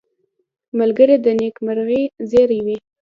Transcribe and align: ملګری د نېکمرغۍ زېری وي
ملګری 0.79 1.15
د 1.21 1.27
نېکمرغۍ 1.39 2.03
زېری 2.29 2.59
وي 2.65 2.77